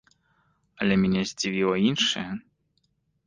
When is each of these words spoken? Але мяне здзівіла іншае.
Але 0.85 0.95
мяне 1.01 1.21
здзівіла 1.31 1.75
іншае. 1.89 2.27